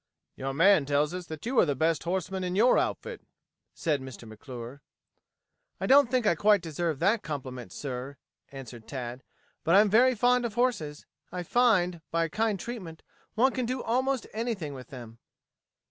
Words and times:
"Your 0.35 0.51
man 0.51 0.87
tells 0.87 1.13
us 1.13 1.27
that 1.27 1.45
you 1.45 1.59
are 1.59 1.65
the 1.67 1.75
best 1.75 2.05
horseman 2.05 2.43
in 2.43 2.55
your 2.55 2.79
outfit," 2.79 3.21
said 3.75 4.01
Mr. 4.01 4.27
McClure. 4.27 4.81
"I 5.79 5.85
don't 5.85 6.09
think 6.09 6.25
I 6.25 6.33
quite 6.33 6.63
deserve 6.63 6.97
that 6.97 7.21
compliment, 7.21 7.71
sir," 7.71 8.17
answered 8.49 8.87
Tad. 8.87 9.21
"But 9.63 9.75
I 9.75 9.79
am 9.81 9.91
very 9.91 10.15
fond 10.15 10.43
of 10.43 10.55
horses. 10.55 11.05
I 11.31 11.43
find, 11.43 12.01
by 12.09 12.29
kind 12.29 12.59
treatment, 12.59 13.03
one 13.35 13.51
can 13.51 13.67
do 13.67 13.83
almost 13.83 14.25
anything 14.33 14.73
with 14.73 14.87
them." 14.87 15.19